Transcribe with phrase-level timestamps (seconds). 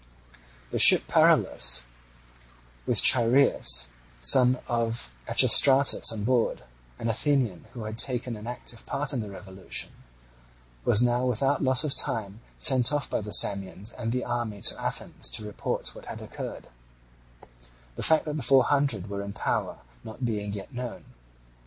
[0.71, 1.83] The ship Paralus,
[2.87, 3.89] with Chaereas,
[4.19, 6.63] son of Archestratus, on board,
[6.97, 9.91] an Athenian who had taken an active part in the revolution,
[10.85, 14.81] was now without loss of time sent off by the Samians and the army to
[14.81, 16.69] Athens to report what had occurred;
[17.93, 21.05] the fact that the Four Hundred were in power not being yet known.